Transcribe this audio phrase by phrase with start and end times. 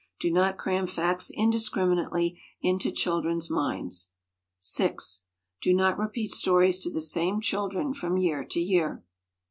[0.19, 4.09] Do not cram facts indiscriminately into children's minds.
[4.59, 5.25] 6.
[5.61, 9.03] Do not repeat stories to the same children from year to year.